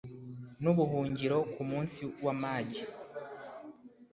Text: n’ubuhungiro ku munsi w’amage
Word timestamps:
n’ubuhungiro 0.61 1.37
ku 1.53 1.61
munsi 1.69 2.01
w’amage 2.23 2.83